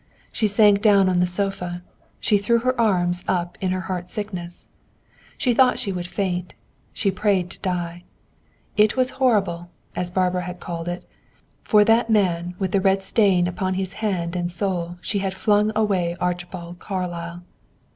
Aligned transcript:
She 0.31 0.47
sank 0.47 0.81
down 0.81 1.07
on 1.09 1.19
the 1.19 1.27
sofa; 1.27 1.83
she 2.19 2.39
threw 2.39 2.57
her 2.61 2.81
arms 2.81 3.23
up 3.27 3.55
in 3.61 3.69
her 3.69 3.81
heart 3.81 4.09
sickness; 4.09 4.67
she 5.37 5.53
thought 5.53 5.77
she 5.77 5.91
would 5.91 6.07
faint; 6.07 6.55
she 6.91 7.11
prayed 7.11 7.51
to 7.51 7.59
die. 7.59 8.03
It 8.75 8.97
was 8.97 9.11
horrible, 9.21 9.69
as 9.95 10.09
Barbara 10.09 10.41
had 10.45 10.59
called 10.59 10.87
it. 10.87 11.07
For 11.61 11.83
that 11.85 12.09
man 12.09 12.55
with 12.57 12.71
the 12.71 12.81
red 12.81 13.03
stain 13.03 13.45
upon 13.45 13.75
his 13.75 13.93
hand 14.01 14.35
and 14.35 14.51
soul 14.51 14.97
she 15.01 15.19
had 15.19 15.35
flung 15.35 15.71
away 15.75 16.15
Archibald 16.19 16.79
Carlyle. 16.79 17.43